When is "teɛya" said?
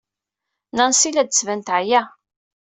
1.61-2.01